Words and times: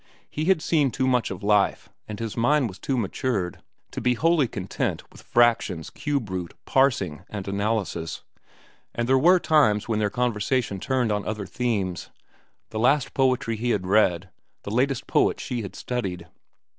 He 0.31 0.45
had 0.45 0.63
seen 0.63 0.89
too 0.89 1.05
much 1.05 1.29
of 1.29 1.43
life, 1.43 1.87
and 2.07 2.19
his 2.19 2.35
mind 2.35 2.67
was 2.67 2.79
too 2.79 2.97
matured, 2.97 3.61
to 3.91 4.01
be 4.01 4.15
wholly 4.15 4.47
content 4.47 5.03
with 5.11 5.21
fractions, 5.21 5.91
cube 5.91 6.27
root, 6.31 6.55
parsing, 6.65 7.23
and 7.29 7.47
analysis; 7.47 8.23
and 8.95 9.07
there 9.07 9.19
were 9.19 9.39
times 9.39 9.87
when 9.87 9.99
their 9.99 10.09
conversation 10.09 10.79
turned 10.79 11.11
on 11.11 11.23
other 11.27 11.45
themes—the 11.45 12.79
last 12.79 13.13
poetry 13.13 13.55
he 13.57 13.69
had 13.69 13.85
read, 13.85 14.31
the 14.63 14.71
latest 14.71 15.05
poet 15.05 15.39
she 15.39 15.61
had 15.61 15.75
studied. 15.75 16.25